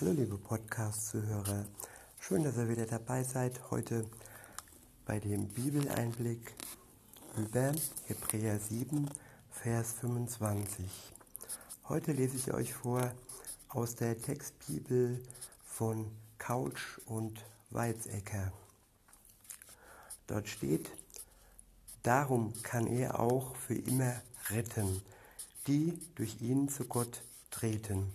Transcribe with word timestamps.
Hallo 0.00 0.10
liebe 0.10 0.36
Podcast-Zuhörer, 0.36 1.66
schön, 2.18 2.42
dass 2.42 2.56
ihr 2.56 2.68
wieder 2.68 2.84
dabei 2.84 3.22
seid. 3.22 3.70
Heute 3.70 4.04
bei 5.06 5.20
dem 5.20 5.46
Bibeleinblick 5.46 6.52
über 7.36 7.70
Hebräer 8.06 8.58
7, 8.58 9.08
Vers 9.52 9.92
25. 10.00 10.84
Heute 11.88 12.10
lese 12.10 12.36
ich 12.36 12.52
euch 12.52 12.74
vor 12.74 13.12
aus 13.68 13.94
der 13.94 14.20
Textbibel 14.20 15.22
von 15.64 16.10
Couch 16.38 16.98
und 17.06 17.44
Weizsäcker. 17.70 18.52
Dort 20.26 20.48
steht, 20.48 20.90
darum 22.02 22.52
kann 22.64 22.88
er 22.88 23.20
auch 23.20 23.54
für 23.54 23.76
immer 23.76 24.20
retten, 24.50 25.02
die 25.68 25.96
durch 26.16 26.42
ihn 26.42 26.68
zu 26.68 26.84
Gott 26.86 27.22
treten 27.52 28.12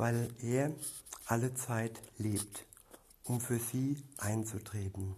weil 0.00 0.30
er 0.42 0.72
alle 1.26 1.52
Zeit 1.52 2.00
lebt, 2.16 2.64
um 3.24 3.38
für 3.38 3.58
sie 3.58 4.02
einzutreten. 4.16 5.14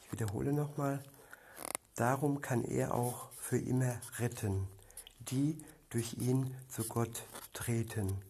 Ich 0.00 0.12
wiederhole 0.12 0.52
nochmal, 0.52 1.02
darum 1.96 2.40
kann 2.40 2.62
er 2.62 2.94
auch 2.94 3.30
für 3.32 3.58
immer 3.58 4.00
retten, 4.20 4.68
die 5.18 5.58
durch 5.90 6.14
ihn 6.14 6.54
zu 6.68 6.84
Gott 6.84 7.24
treten, 7.54 8.22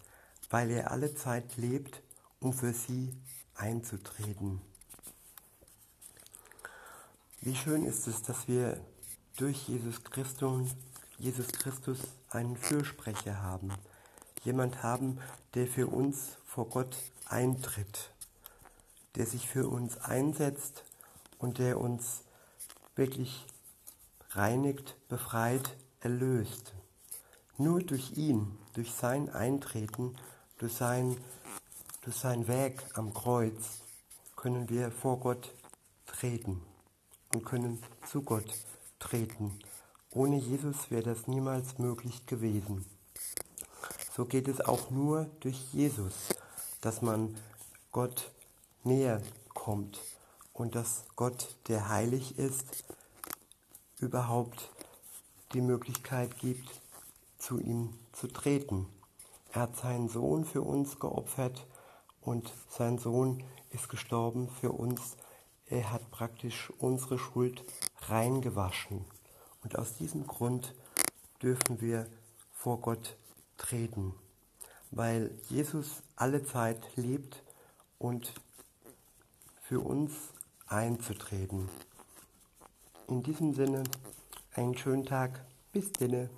weil 0.48 0.70
er 0.70 0.90
alle 0.90 1.14
Zeit 1.14 1.58
lebt, 1.58 2.00
um 2.40 2.54
für 2.54 2.72
sie 2.72 3.14
einzutreten. 3.54 4.62
Wie 7.42 7.54
schön 7.54 7.84
ist 7.84 8.06
es, 8.06 8.22
dass 8.22 8.48
wir 8.48 8.80
durch 9.36 9.68
Jesus 9.68 10.02
Christus, 10.02 10.70
Jesus 11.18 11.48
Christus 11.48 11.98
einen 12.30 12.56
Fürsprecher 12.56 13.42
haben, 13.42 13.70
jemand 14.44 14.82
haben, 14.82 15.18
der 15.54 15.66
für 15.66 15.88
uns 15.88 16.36
vor 16.44 16.68
Gott 16.68 16.96
eintritt, 17.26 18.10
der 19.16 19.26
sich 19.26 19.48
für 19.48 19.68
uns 19.68 19.98
einsetzt 19.98 20.84
und 21.38 21.58
der 21.58 21.80
uns 21.80 22.22
wirklich 22.96 23.46
reinigt, 24.30 24.96
befreit, 25.08 25.76
erlöst. 26.00 26.74
Nur 27.56 27.82
durch 27.82 28.16
ihn, 28.16 28.58
durch 28.74 28.92
sein 28.92 29.30
Eintreten, 29.30 30.16
durch 30.58 30.74
sein, 30.74 31.16
durch 32.02 32.16
sein 32.16 32.48
Werk 32.48 32.82
am 32.94 33.14
Kreuz 33.14 33.80
können 34.36 34.68
wir 34.68 34.90
vor 34.90 35.20
Gott 35.20 35.52
treten 36.06 36.60
und 37.32 37.44
können 37.44 37.82
zu 38.10 38.22
Gott 38.22 38.52
treten. 38.98 39.58
Ohne 40.10 40.36
Jesus 40.36 40.90
wäre 40.90 41.02
das 41.02 41.26
niemals 41.26 41.78
möglich 41.78 42.26
gewesen. 42.26 42.84
So 44.16 44.26
geht 44.26 44.46
es 44.46 44.60
auch 44.60 44.90
nur 44.90 45.24
durch 45.40 45.72
Jesus, 45.72 46.14
dass 46.80 47.02
man 47.02 47.34
Gott 47.90 48.30
näher 48.84 49.20
kommt 49.54 50.00
und 50.52 50.76
dass 50.76 51.04
Gott, 51.16 51.56
der 51.66 51.88
heilig 51.88 52.38
ist, 52.38 52.84
überhaupt 53.98 54.70
die 55.52 55.60
Möglichkeit 55.60 56.38
gibt, 56.38 56.80
zu 57.38 57.58
ihm 57.58 57.98
zu 58.12 58.28
treten. 58.28 58.86
Er 59.52 59.62
hat 59.62 59.76
seinen 59.76 60.08
Sohn 60.08 60.44
für 60.44 60.62
uns 60.62 61.00
geopfert 61.00 61.66
und 62.20 62.52
sein 62.68 62.98
Sohn 62.98 63.42
ist 63.70 63.88
gestorben 63.88 64.48
für 64.48 64.70
uns. 64.70 65.16
Er 65.66 65.90
hat 65.90 66.12
praktisch 66.12 66.72
unsere 66.78 67.18
Schuld 67.18 67.64
reingewaschen. 68.02 69.04
Und 69.64 69.76
aus 69.76 69.96
diesem 69.96 70.28
Grund 70.28 70.72
dürfen 71.42 71.80
wir 71.80 72.06
vor 72.52 72.80
Gott 72.80 73.16
treten, 73.56 74.14
weil 74.90 75.30
Jesus 75.48 76.02
alle 76.16 76.44
Zeit 76.44 76.80
lebt 76.96 77.42
und 77.98 78.32
für 79.62 79.80
uns 79.80 80.12
einzutreten. 80.66 81.68
In 83.08 83.22
diesem 83.22 83.54
Sinne, 83.54 83.84
einen 84.54 84.76
schönen 84.76 85.04
Tag, 85.04 85.44
bis 85.72 85.92
denne. 85.92 86.30